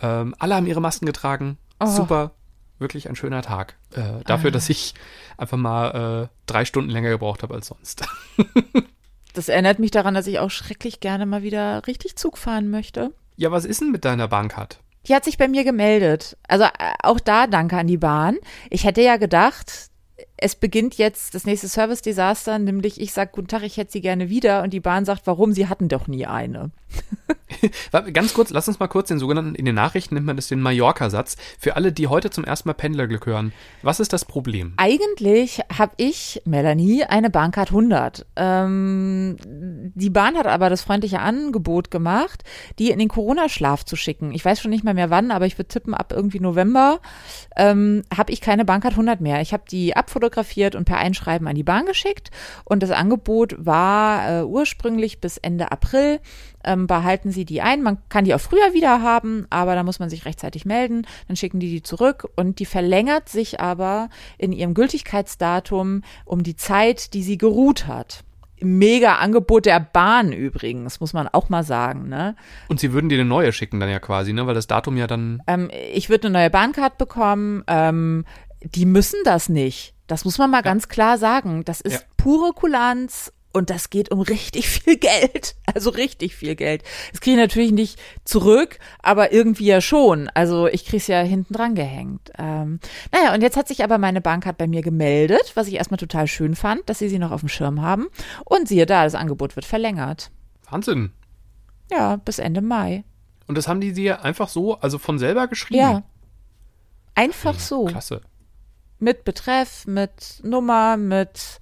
[0.02, 1.58] Ähm, alle haben ihre Masken getragen.
[1.80, 1.86] Oh.
[1.86, 2.32] Super.
[2.78, 3.76] Wirklich ein schöner Tag.
[3.94, 4.52] Äh, dafür, Ah.
[4.52, 4.96] dass ich
[5.38, 8.06] einfach mal äh, drei Stunden länger gebraucht habe als sonst.
[9.36, 13.12] Das erinnert mich daran, dass ich auch schrecklich gerne mal wieder richtig Zug fahren möchte.
[13.36, 14.80] ja, was ist denn mit deiner Bahncard?
[15.08, 16.38] Die hat sich bei mir gemeldet.
[16.48, 18.38] Also äh, auch da danke an die Bahn.
[18.70, 19.90] Ich hätte ja gedacht,
[20.38, 24.30] es beginnt jetzt das nächste Service-Desaster, nämlich ich sage, guten Tag, ich hätte sie gerne
[24.30, 26.72] wieder und die Bahn sagt, warum, sie hatten doch nie eine.
[28.14, 30.62] Ganz kurz, lass uns mal kurz den sogenannten, in den Nachrichten nennt man das den
[30.62, 31.38] Mallorca-Satz.
[31.58, 33.54] Für alle, die heute zum ersten Mal Pendlerglück hören.
[33.82, 34.74] Was ist das Problem?
[34.78, 38.26] Eigentlich habe ich, Melanie, eine Bahncard 100.
[38.36, 42.44] Ähm, die Bahn hat aber das freundliche Angebot gemacht,
[42.78, 44.34] die in den Corona-Schlaf zu schicken.
[44.34, 47.00] Ich weiß schon nicht mal mehr wann, aber ich würde tippen, ab irgendwie November
[47.56, 49.42] ähm, habe ich keine Bahncard 100 mehr.
[49.42, 50.25] Ich habe die abfotografiert
[50.76, 52.32] und per Einschreiben an die Bahn geschickt
[52.64, 56.20] und das Angebot war äh, ursprünglich bis Ende April.
[56.64, 57.84] Ähm, behalten Sie die ein.
[57.84, 61.06] Man kann die auch früher wieder haben, aber da muss man sich rechtzeitig melden.
[61.28, 66.56] Dann schicken die die zurück und die verlängert sich aber in ihrem Gültigkeitsdatum um die
[66.56, 68.24] Zeit, die sie geruht hat.
[68.62, 72.08] Mega Angebot der Bahn übrigens, muss man auch mal sagen.
[72.08, 72.36] Ne?
[72.70, 74.48] Und sie würden dir eine neue schicken dann ja quasi, ne?
[74.48, 75.44] Weil das Datum ja dann.
[75.46, 77.64] Ähm, ich würde eine neue Bahncard bekommen.
[77.68, 78.26] Ähm,
[78.62, 79.95] die müssen das nicht.
[80.08, 81.64] Das muss man mal ganz klar sagen.
[81.66, 82.00] Das ist Ja.
[82.18, 85.56] pure Kulanz und das geht um richtig viel Geld.
[85.74, 86.84] Also richtig viel Geld.
[87.12, 90.30] Das kriege ich natürlich nicht zurück, aber irgendwie ja schon.
[90.34, 92.32] Also ich kriege es ja hinten dran gehängt.
[92.38, 92.80] Ähm,
[93.12, 96.28] naja, und jetzt hat sich aber meine Bahncard bei mir gemeldet, was ich erstmal total
[96.28, 98.08] schön fand, dass sie sie noch auf dem Schirm haben.
[98.44, 100.32] Und siehe da, das Angebot wird verlängert.
[100.70, 101.12] Wahnsinn.
[101.92, 103.04] Ja, bis Ende Mai.
[103.48, 105.80] Und das haben die dir einfach so, also von selber geschrieben?
[105.82, 106.04] Ja.
[107.14, 107.86] Einfach so.
[107.86, 108.22] Klasse.
[109.00, 111.60] Mit Betreff, mit Nummer, mit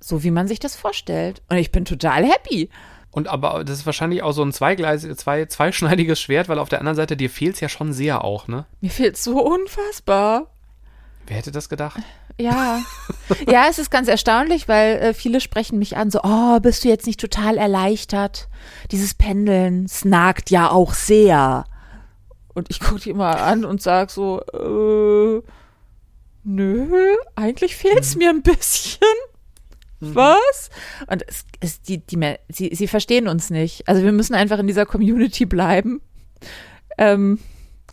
[0.00, 1.42] so wie man sich das vorstellt.
[1.48, 2.70] Und ich bin total happy.
[3.10, 6.80] Und aber das ist wahrscheinlich auch so ein Zweigleis, zwei, zweischneidiges Schwert, weil auf der
[6.80, 8.66] anderen Seite dir fehlt's ja schon sehr auch, ne?
[8.80, 10.48] Mir fehlt so unfassbar.
[11.26, 11.98] Wer hätte das gedacht?
[12.38, 12.82] Ja.
[13.50, 16.88] ja, es ist ganz erstaunlich, weil äh, viele sprechen mich an, so, oh, bist du
[16.88, 18.48] jetzt nicht total erleichtert?
[18.90, 21.64] Dieses Pendeln snagt ja auch sehr.
[22.54, 25.42] Und ich gucke die immer an und sag so, äh,
[26.46, 29.00] nö, eigentlich fehlt's mir ein bisschen.
[30.00, 30.70] Was?
[31.06, 33.88] Und es, es, die, die, sie, sie verstehen uns nicht.
[33.88, 36.00] Also wir müssen einfach in dieser Community bleiben.
[36.98, 37.38] Ähm,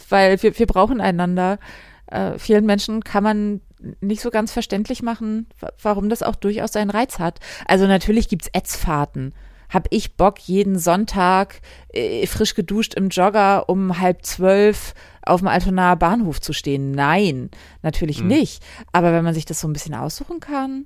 [0.09, 1.59] weil wir, wir brauchen einander.
[2.07, 3.61] Äh, vielen Menschen kann man
[4.01, 7.39] nicht so ganz verständlich machen, wa- warum das auch durchaus seinen Reiz hat.
[7.67, 9.33] Also natürlich gibt's Ätzfahrten.
[9.73, 11.61] Hab ich Bock, jeden Sonntag
[11.93, 14.93] äh, frisch geduscht im Jogger um halb zwölf
[15.25, 16.91] auf dem Altonaer Bahnhof zu stehen?
[16.91, 17.49] Nein,
[17.81, 18.63] natürlich nicht.
[18.91, 20.85] Aber wenn man sich das so ein bisschen aussuchen kann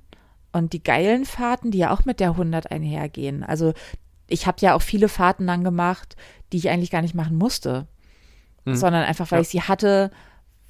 [0.52, 3.44] und die geilen Fahrten, die ja auch mit der 100 einhergehen.
[3.44, 3.74] Also
[4.26, 6.16] ich habe ja auch viele Fahrten dann gemacht,
[6.52, 7.86] die ich eigentlich gar nicht machen musste,
[8.64, 9.42] sondern einfach, weil Ja.
[9.42, 10.10] ich sie hatte,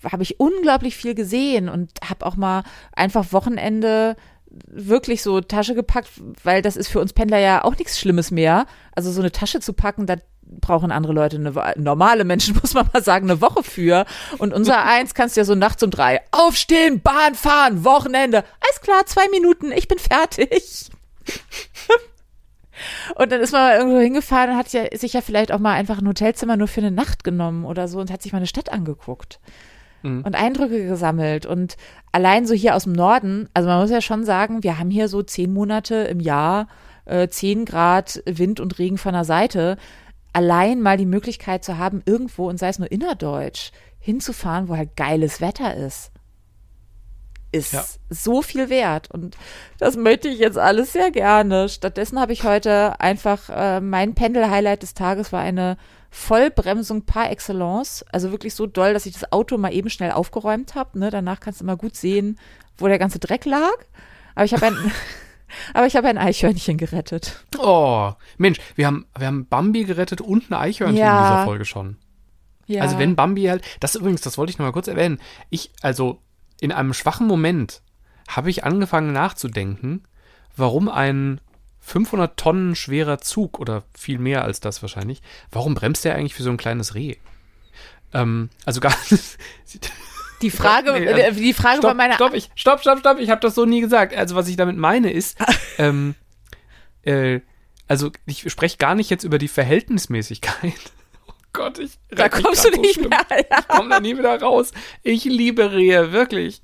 [0.05, 4.15] habe ich unglaublich viel gesehen und habe auch mal einfach Wochenende
[4.51, 6.09] wirklich so Tasche gepackt,
[6.43, 8.67] weil das ist für uns Pendler ja auch nichts Schlimmes mehr.
[8.95, 12.89] Also so eine Tasche zu packen, da brauchen andere Leute eine normale Menschen muss man
[12.93, 14.07] mal sagen eine Woche für.
[14.39, 18.39] Und unser eins kannst du ja so nachts um drei aufstehen Bahn fahren Wochenende.
[18.39, 20.91] Alles klar zwei Minuten ich bin fertig.
[23.17, 25.75] Und dann ist man mal irgendwo hingefahren und hat ja, sich ja vielleicht auch mal
[25.75, 28.47] einfach ein Hotelzimmer nur für eine Nacht genommen oder so und hat sich mal eine
[28.47, 29.41] Stadt angeguckt
[30.25, 31.45] und Eindrücke gesammelt.
[31.47, 31.77] Und
[32.13, 35.09] allein so hier aus dem Norden, also man muss ja schon sagen, wir haben hier
[35.09, 36.69] so zehn Monate im Jahr,
[37.05, 39.77] äh, zehn Grad Wind und Regen von der Seite.
[40.33, 44.97] Allein mal die Möglichkeit zu haben, irgendwo, und sei es nur innerdeutsch, hinzufahren, wo halt
[44.97, 46.13] geiles Wetter ist.
[47.51, 47.85] ist Ja.
[48.11, 49.11] so viel wert.
[49.11, 49.37] Und
[49.79, 51.69] das möchte ich jetzt alles sehr gerne.
[51.69, 55.79] Stattdessen habe ich heute einfach, äh, mein Pendel-Highlight des Tages war eine
[56.11, 58.05] Vollbremsung par excellence.
[58.13, 60.99] Also wirklich so doll, dass ich das Auto mal eben schnell aufgeräumt habe.
[60.99, 61.11] Ne?
[61.11, 62.39] Danach kannst du mal gut sehen,
[62.77, 63.75] wo der ganze Dreck lag.
[64.35, 64.77] Aber ich habe ein,
[65.75, 67.45] aber ich habe ein Eichhörnchen gerettet.
[67.59, 71.31] Oh, Mensch, wir haben, wir haben Bambi gerettet und ein Eichhörnchen in Ja.
[71.33, 71.97] dieser Folge schon.
[72.67, 72.83] Ja.
[72.83, 75.21] Also wenn Bambi halt, das übrigens, das wollte ich noch mal kurz erwähnen.
[75.51, 76.21] Ich, also
[76.61, 77.83] in einem schwachen Moment
[78.29, 80.03] habe ich angefangen nachzudenken,
[80.57, 81.41] warum ein
[81.89, 86.43] 500 Tonnen schwerer Zug oder viel mehr als das wahrscheinlich, warum bremst der eigentlich für
[86.43, 87.17] so ein kleines Reh?
[88.13, 88.95] Ähm, also gar
[90.43, 93.31] die Frage, Nee, also- die Frage stopp, bei meiner stopp, ich, stopp, stopp, stopp, ich
[93.31, 94.15] habe das so nie gesagt.
[94.15, 95.39] Also was ich damit meine ist,
[95.79, 96.15] ähm,
[97.03, 97.41] äh,
[97.87, 100.73] also ich spreche gar nicht jetzt über die Verhältnismäßigkeit.
[101.27, 103.09] Oh Gott, ich da kommst du so nicht schlimm.
[103.09, 103.25] mehr.
[103.51, 103.59] Ja.
[103.61, 104.71] Ich komme da nie wieder raus.
[105.03, 106.63] Ich liebe Rehe, wirklich.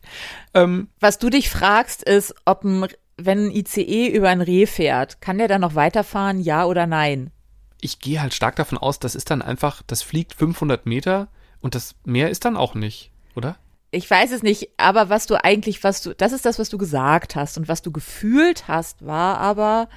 [0.53, 5.21] Ähm, Was du dich fragst, ist, ob ein, wenn ein ICE über ein Reh fährt,
[5.21, 7.31] kann der dann noch weiterfahren, ja oder nein?
[7.85, 11.29] ich gehe halt stark davon aus, das ist dann einfach, das fliegt 500 Meter
[11.61, 13.57] und das mehr ist dann auch nicht, oder?
[13.91, 16.79] Ich weiß es nicht, aber was du eigentlich, was du, das ist das, was du
[16.79, 19.89] gesagt hast und was du gefühlt hast, war aber,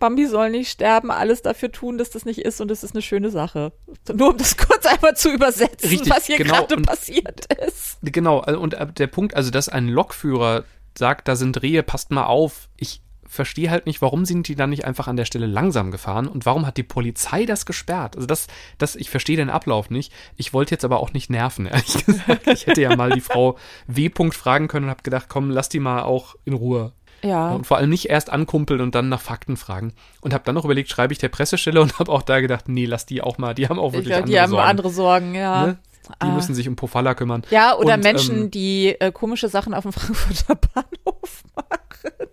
[0.00, 3.02] Bambi soll nicht sterben, alles dafür tun, dass das nicht ist und es ist eine
[3.02, 3.72] schöne Sache.
[4.12, 6.54] Nur um das kurz einmal zu übersetzen, Richtig, was hier genau.
[6.54, 7.98] gerade passiert ist.
[8.02, 10.64] Genau, also und äh, der Punkt, also dass ein Lokführer
[10.96, 12.68] sagt, da sind Rehe, passt mal auf.
[12.76, 16.26] Ich verstehe halt nicht, warum sind die dann nicht einfach an der Stelle langsam gefahren
[16.26, 18.16] und warum hat die Polizei das gesperrt?
[18.16, 20.12] Also das, das, ich verstehe den Ablauf nicht.
[20.36, 22.48] Ich wollte jetzt aber auch nicht nerven, ehrlich gesagt.
[22.48, 24.08] Ich hätte ja mal die Frau W.
[24.08, 26.92] -Punkt fragen können und habe gedacht, komm, lass die mal auch in Ruhe.
[27.22, 27.52] Ja.
[27.52, 29.92] Und vor allem nicht erst ankumpeln und dann nach Fakten fragen.
[30.22, 32.86] Und habe dann noch überlegt, schreibe ich der Pressestelle und habe auch da gedacht, nee,
[32.86, 34.68] lass die auch mal, die haben auch Ich wirklich glaub, andere die haben Sorgen.
[34.68, 35.66] andere Sorgen, ja.
[35.66, 35.78] Ne?
[36.08, 36.34] Die Ah.
[36.34, 37.42] müssen sich um Pofalla kümmern.
[37.50, 42.28] Ja, oder Und, Menschen, ähm, die äh, komische Sachen auf dem Frankfurter Bahnhof machen.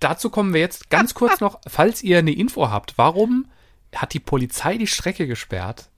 [0.00, 3.46] Dazu kommen wir jetzt ganz kurz noch, falls ihr eine Info habt, warum
[3.94, 5.88] hat die Polizei die Strecke gesperrt,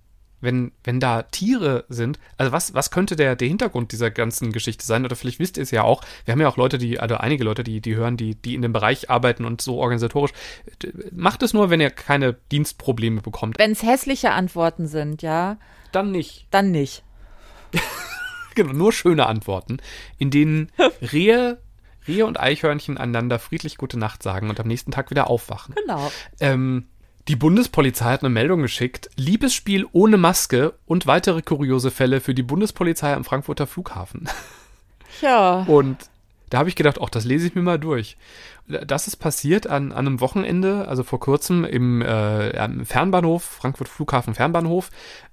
[0.41, 2.21] wenn, wenn da Tiere sind?
[2.37, 5.05] Also was, was könnte der, der Hintergrund dieser ganzen Geschichte sein?
[5.05, 6.03] Oder vielleicht wisst ihr es ja auch.
[6.25, 8.63] Wir haben ja auch Leute, die, also einige Leute, die, die hören, die, die in
[8.63, 10.33] dem Bereich arbeiten und so organisatorisch.
[11.11, 13.59] Macht es nur, wenn ihr keine Dienstprobleme bekommt.
[13.59, 15.57] Wenn es hässliche Antworten sind, ja,
[15.91, 16.47] Dann nicht.
[16.53, 17.03] dann nicht.
[18.55, 19.77] Genau, nur schöne Antworten,
[20.17, 20.73] in denen
[21.13, 21.59] Rehe,
[22.09, 25.75] Rehe und Eichhörnchen einander friedlich gute Nacht sagen und am nächsten Tag wieder aufwachen.
[25.75, 26.11] Genau.
[26.41, 26.87] Ähm,
[27.29, 29.11] die Bundespolizei hat eine Meldung geschickt.
[29.17, 34.29] Liebesspiel ohne Maske und weitere kuriose Fälle für die Bundespolizei am Frankfurter Flughafen.
[35.21, 35.65] Ja.
[35.65, 36.09] Und
[36.51, 38.17] da habe ich gedacht, ach, das lese ich mir mal durch.
[38.69, 44.35] Das ist passiert an, an einem Wochenende, also vor kurzem im äh, Fernbahnhof, Frankfurt Flughafen
[44.35, 44.91] Fernbahnhof.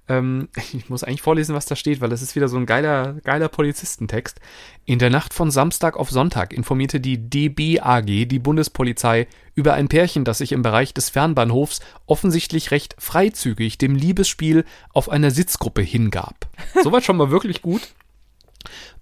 [0.08, 3.14] Ähm, ich muss eigentlich vorlesen, was da steht, weil das ist wieder so ein geiler,
[3.24, 4.40] geiler Polizistentext.
[4.84, 10.24] In der Nacht von Samstag auf Sonntag informierte die DBAG, die Bundespolizei, über ein Pärchen,
[10.24, 16.48] das sich im Bereich des Fernbahnhofs offensichtlich recht freizügig dem Liebesspiel auf einer Sitzgruppe hingab.
[16.82, 17.94] Soweit schon mal wirklich gut.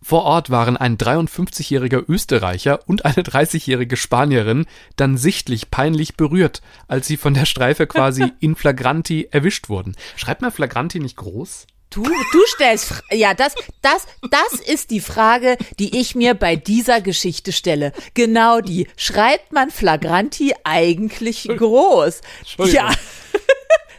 [0.03, 7.07] Vor Ort waren ein 53-jähriger Österreicher und eine 30-jährige Spanierin dann sichtlich peinlich berührt, als
[7.07, 9.97] sie von der Streife quasi in flagranti erwischt wurden.
[10.17, 11.67] Schreibt mal flagranti nicht groß?
[11.91, 17.03] Du, du stellst, ja, das, das, das ist die Frage, die ich mir bei dieser
[17.03, 17.93] Geschichte stelle.
[18.15, 18.89] Genau die.
[18.97, 22.23] Schreibt man Flagranti eigentlich groß?
[22.65, 22.91] Ja,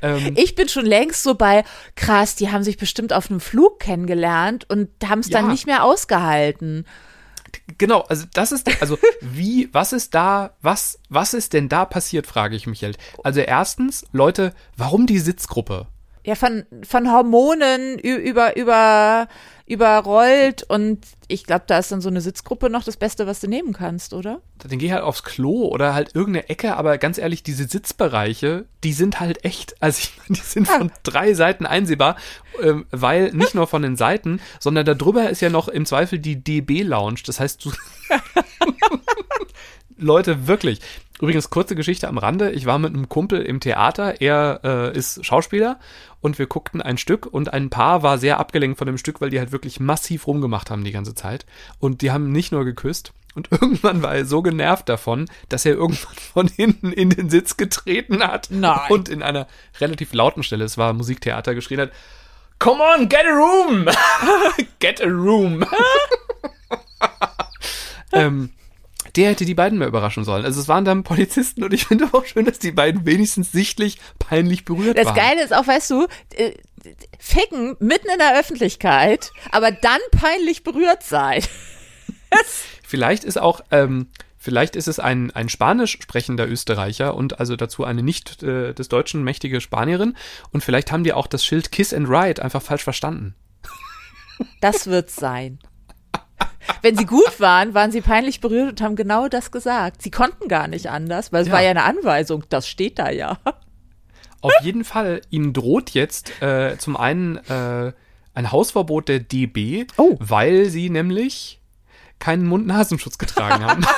[0.03, 1.63] Ähm, ich bin schon längst so bei,
[1.95, 5.51] krass, die haben sich bestimmt auf einem Flug kennengelernt und haben es dann Ja.
[5.51, 6.85] nicht mehr ausgehalten.
[7.77, 12.27] genau, also das ist, also wie, was ist da, was, was ist denn da passiert,
[12.27, 12.97] frage ich mich halt.
[13.23, 15.87] Also erstens, Leute, warum die Sitzgruppe?
[16.25, 19.27] Ja, von, von Hormonen über, über,
[19.65, 23.47] überrollt und ich glaube, da ist dann so eine Sitzgruppe noch das Beste, was du
[23.47, 24.41] nehmen kannst, oder?
[24.57, 28.93] Dann geh halt aufs Klo oder halt irgendeine Ecke, aber ganz ehrlich, diese Sitzbereiche, die
[28.93, 32.17] sind halt echt, also ich meine, die sind von drei Seiten einsehbar,
[32.61, 36.43] ähm, weil nicht nur von den Seiten, sondern darüber ist ja noch im Zweifel die
[36.43, 37.21] DB-Lounge.
[37.25, 37.71] Das heißt, du
[39.97, 40.81] Leute, wirklich.
[41.21, 42.51] Übrigens, kurze Geschichte am Rande.
[42.51, 44.19] Ich war mit einem Kumpel im Theater.
[44.19, 45.79] Er äh, ist Schauspieler
[46.23, 49.29] und wir guckten ein Stück und ein Paar war sehr abgelenkt von dem Stück, weil
[49.29, 51.45] die halt wirklich massiv rumgemacht haben die ganze Zeit.
[51.79, 53.11] Und die haben nicht nur geküsst.
[53.35, 57.57] Und irgendwann war er so genervt davon, dass er irgendwann von hinten in den Sitz
[57.57, 58.47] getreten hat.
[58.51, 58.89] Nein.
[58.89, 59.47] Und in einer
[59.81, 61.91] relativ lauten Stelle, es war Musiktheater, geschrien hat,
[62.57, 63.89] Come on, get a room!
[64.79, 65.65] get a room!
[68.13, 68.51] ähm,
[69.15, 70.45] der hätte die beiden mehr überraschen sollen.
[70.45, 73.99] Also es waren dann Polizisten und ich finde auch schön, dass die beiden wenigstens sichtlich
[74.19, 75.15] peinlich berührt Das waren.
[75.15, 76.53] Geile ist auch, weißt du, äh,
[77.19, 81.43] ficken mitten in der Öffentlichkeit, aber dann peinlich berührt sein.
[82.83, 87.83] Vielleicht ist auch, ähm, vielleicht ist es ein, ein spanisch sprechender Österreicher und also dazu
[87.85, 90.15] eine nicht äh, des Deutschen mächtige Spanierin.
[90.51, 93.35] Und vielleicht haben die auch das Schild Kiss and Ride einfach falsch verstanden.
[94.61, 95.59] Das wird's sein.
[96.81, 100.01] Wenn sie gut waren, waren sie peinlich berührt und haben genau das gesagt.
[100.01, 101.53] Sie konnten gar nicht anders, weil es Ja.
[101.53, 102.43] war ja eine Anweisung.
[102.49, 103.37] Das steht da ja.
[104.41, 107.93] Auf jeden Fall, ihnen droht jetzt äh, zum einen äh,
[108.33, 110.17] ein Hausverbot der DB, Oh.
[110.19, 111.61] weil sie nämlich
[112.19, 113.85] keinen Mund-Nasenschutz getragen haben.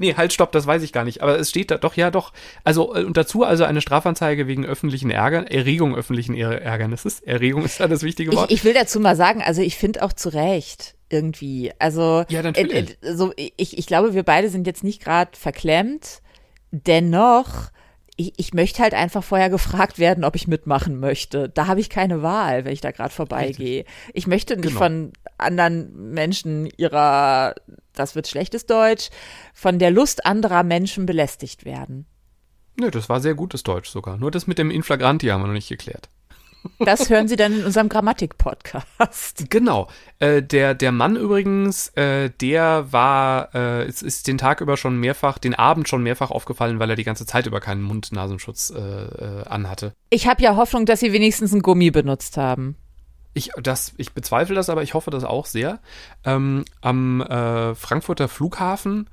[0.00, 1.22] nee, halt, stopp, das weiß ich gar nicht.
[1.22, 2.32] Aber es steht da doch, ja, doch.
[2.64, 7.20] Also, äh, und dazu also eine Strafanzeige wegen öffentlichen Ärger, Erregung öffentlichen Ärger- Ärgernisses.
[7.20, 8.50] Erregung ist da das wichtige Ich, Wort.
[8.50, 11.70] ich will dazu mal sagen, also ich finde auch zu Recht irgendwie.
[11.78, 12.96] Also Ja, natürlich.
[13.02, 16.22] äh, äh, so, ich, ich glaube, wir beide sind jetzt nicht gerade verklemmt.
[16.72, 17.70] Dennoch,
[18.16, 21.48] ich, ich möchte halt einfach vorher gefragt werden, ob ich mitmachen möchte.
[21.48, 23.84] Da habe ich keine Wahl, wenn ich da gerade vorbeigehe.
[24.14, 24.78] Ich möchte nicht Genau.
[24.78, 27.54] von anderen Menschen ihrer,
[27.92, 29.10] das wird schlechtes Deutsch,
[29.54, 32.06] von der Lust anderer Menschen belästigt werden.
[32.78, 34.16] Nö, das war sehr gutes Deutsch sogar.
[34.16, 36.08] Nur das mit dem Inflagranti haben wir noch nicht geklärt.
[36.78, 39.46] Das hören Sie dann in unserem Grammatik-Podcast.
[39.50, 39.88] Genau.
[40.18, 44.98] Äh, der, der Mann übrigens, äh, der war, äh, es ist den Tag über schon
[44.98, 48.78] mehrfach, den Abend schon mehrfach aufgefallen, weil er die ganze Zeit über keinen Mund-Nasenschutz äh,
[48.78, 49.92] äh, anhatte.
[50.10, 52.76] Ich habe ja Hoffnung, dass Sie wenigstens einen Gummi benutzt haben.
[53.32, 55.78] Ich, das, ich bezweifle das, aber ich hoffe das auch sehr.
[56.24, 59.08] Ähm, am äh, Frankfurter Flughafen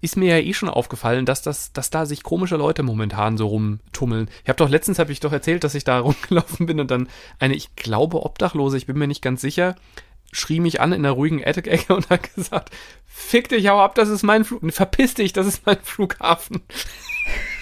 [0.00, 3.48] ist mir ja eh schon aufgefallen, dass das, dass da sich komische Leute momentan so
[3.48, 4.30] rumtummeln.
[4.42, 7.08] Ich habe doch letztens habe ich doch erzählt, dass ich da rumgelaufen bin und dann
[7.38, 9.74] eine, ich glaube Obdachlose, ich bin mir nicht ganz sicher,
[10.32, 12.70] schrie mich an in einer ruhigen Attic-Ecke und hat gesagt,
[13.06, 16.62] fick dich, hau ab, das ist mein Flug, verpiss dich, das ist mein Flughafen.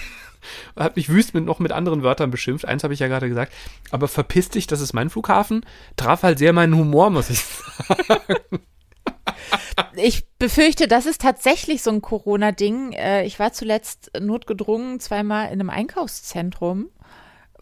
[0.77, 2.65] hat mich wüst mit, noch mit anderen Wörtern beschimpft.
[2.65, 3.53] Eins habe ich ja gerade gesagt.
[3.91, 5.65] Aber verpiss dich, das ist mein Flughafen.
[5.95, 8.61] Traf halt sehr meinen Humor, muss ich sagen.
[9.95, 12.93] Ich befürchte, das ist tatsächlich so ein Corona-Ding.
[12.93, 16.89] Äh, Ich war zuletzt notgedrungen zweimal in einem Einkaufszentrum,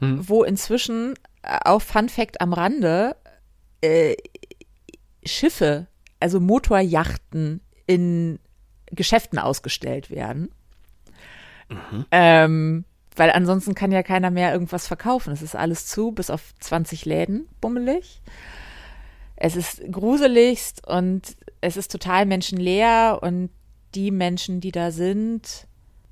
[0.01, 0.27] Mhm.
[0.27, 3.15] wo inzwischen äh, auch Fun Fact am Rande
[3.81, 4.15] äh,
[5.25, 5.87] Schiffe,
[6.19, 8.39] also Motorjachten in
[8.87, 10.49] Geschäften ausgestellt werden.
[12.11, 12.83] Ähm,
[13.15, 15.31] weil ansonsten kann ja keiner mehr irgendwas verkaufen.
[15.31, 18.21] Es ist alles zu, bis auf 20 Läden, bummelig.
[19.35, 23.49] Es ist gruseligst und es ist total menschenleer und
[23.93, 25.67] die Menschen, die da sind,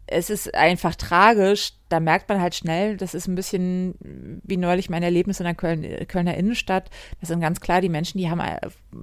[0.08, 1.74] es ist einfach tragisch.
[1.90, 3.96] Da merkt man halt schnell, das ist ein bisschen
[4.44, 6.90] wie neulich mein Erlebnis in der Köln, Kölner Innenstadt.
[7.20, 8.42] Das sind ganz klar die Menschen, die haben,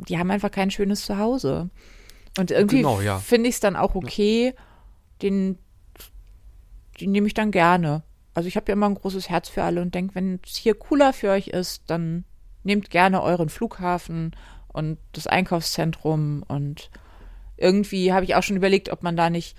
[0.08, 1.70] die haben einfach kein schönes Zuhause.
[2.38, 3.18] Und irgendwie Genau, ja.
[3.18, 4.54] finde ich es dann auch okay,
[5.22, 5.58] den,
[7.00, 8.02] die nehme ich dann gerne.
[8.34, 10.74] Also ich habe ja immer ein großes Herz für alle und denke, wenn es hier
[10.74, 12.24] cooler für euch ist, dann
[12.62, 14.36] nehmt gerne euren Flughafen
[14.68, 16.90] und das Einkaufszentrum und
[17.56, 19.56] irgendwie habe ich auch schon überlegt, ob man da nicht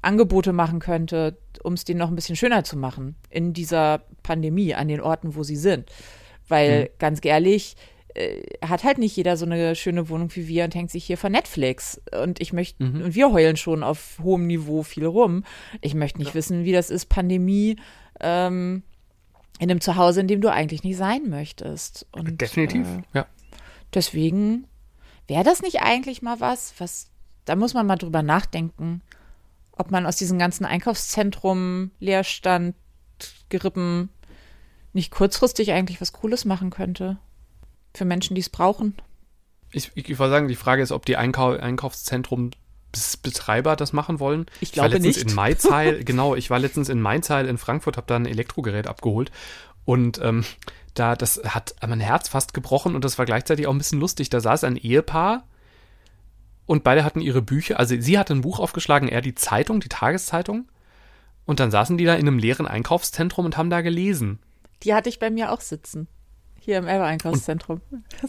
[0.00, 4.74] Angebote machen könnte, um es denen noch ein bisschen schöner zu machen in dieser Pandemie
[4.74, 5.90] an den Orten, wo sie sind.
[6.48, 7.76] Weil ganz ehrlich,
[8.64, 11.30] hat halt nicht jeder so eine schöne Wohnung wie wir und hängt sich hier vor
[11.30, 12.00] Netflix.
[12.22, 15.44] Und ich möchte, und wir heulen schon auf hohem Niveau viel rum.
[15.80, 17.76] Ich möchte nicht wissen, wie das ist, Pandemie
[18.20, 18.82] ähm,
[19.58, 22.06] in einem Zuhause, in dem du eigentlich nicht sein möchtest.
[22.12, 23.26] Und, Definitiv, Äh, ja.
[23.94, 24.66] deswegen
[25.26, 27.10] wäre das nicht eigentlich mal was, was,
[27.44, 29.02] da muss man mal drüber nachdenken,
[29.72, 32.74] ob man aus diesem ganzen Einkaufszentrum, Leerstand,
[33.48, 34.10] Gerippen
[34.92, 37.18] nicht kurzfristig eigentlich was Cooles machen könnte.
[37.94, 38.96] Für Menschen, die es brauchen.
[39.70, 44.46] Ich, ich, ich wollte sagen, die Frage ist, ob die Einkau Einkaufszentrum-Betreiber das machen wollen.
[44.60, 45.30] Ich war glaube letztens nicht.
[45.30, 49.30] in Mainzeil, genau, ich war letztens in Mainzeil in Frankfurt, habe da ein Elektrogerät abgeholt
[49.84, 50.44] und ähm,
[50.94, 54.30] da, das hat mein Herz fast gebrochen und das war gleichzeitig auch ein bisschen lustig.
[54.30, 55.44] Da saß ein Ehepaar
[56.66, 59.88] und beide hatten ihre Bücher, also sie hatte ein Buch aufgeschlagen, er die Zeitung, die
[59.88, 60.68] Tageszeitung
[61.46, 64.38] und dann saßen die da in einem leeren Einkaufszentrum und haben da gelesen.
[64.82, 66.08] Die hatte ich bei mir auch sitzen.
[66.64, 67.80] Hier im Elbe-Einkaufszentrum.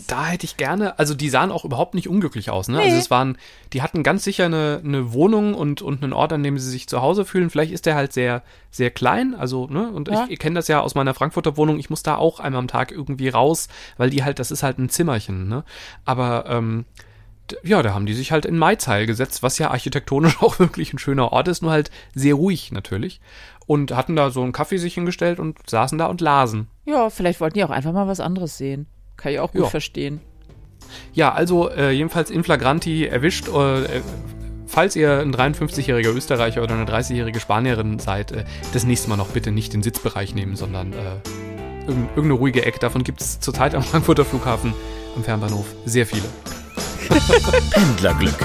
[0.07, 2.77] Da hätte ich gerne, also die sahen auch überhaupt nicht unglücklich aus, ne?
[2.77, 2.83] Nee.
[2.85, 3.37] Also es waren,
[3.73, 6.87] die hatten ganz sicher eine, eine Wohnung und, und einen Ort, an dem sie sich
[6.89, 7.51] zu Hause fühlen.
[7.51, 8.41] Vielleicht ist der halt sehr,
[8.71, 9.87] sehr klein, also, ne?
[9.91, 10.23] Und Ja.
[10.25, 12.67] ich, ich kenne das ja aus meiner Frankfurter Wohnung, ich muss da auch einmal am
[12.67, 13.67] Tag irgendwie raus,
[13.97, 15.63] weil die halt, das ist halt ein Zimmerchen, ne?
[16.03, 16.85] Aber, ähm,
[17.63, 20.97] ja, da haben die sich halt in Maizeil gesetzt, was ja architektonisch auch wirklich ein
[20.97, 23.21] schöner Ort ist, nur halt sehr ruhig natürlich.
[23.67, 26.67] Und hatten da so einen Kaffee sich hingestellt und saßen da und lasen.
[26.85, 28.87] Ja, vielleicht wollten die auch einfach mal was anderes sehen.
[29.17, 29.67] Kann ich auch gut Ja.
[29.67, 30.21] verstehen.
[31.13, 33.47] Ja, also äh, jedenfalls in flagranti erwischt.
[33.47, 34.01] Äh, äh,
[34.67, 39.29] falls ihr ein 53-jähriger Österreicher oder eine 30-jährige Spanierin seid, äh, das nächste Mal noch
[39.29, 40.97] bitte nicht den Sitzbereich nehmen, sondern äh,
[41.87, 42.79] irgend- irgendeine ruhige Ecke.
[42.79, 44.73] Davon gibt es zurzeit am Frankfurter Flughafen
[45.15, 46.25] am Fernbahnhof sehr viele.
[47.71, 48.35] Pendlerglück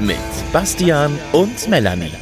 [0.00, 0.16] mit
[0.52, 2.12] Bastian und Melanie.